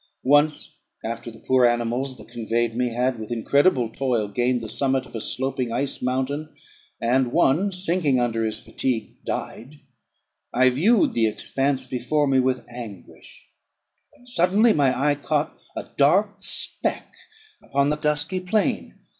[0.25, 5.05] Once, after the poor animals that conveyed me had with incredible toil gained the summit
[5.05, 6.49] of a sloping ice mountain,
[6.99, 9.75] and one, sinking under his fatigue, died,
[10.51, 13.47] I viewed the expanse before me with anguish,
[14.17, 17.13] when suddenly my eye caught a dark speck
[17.61, 19.01] upon the dusky plain.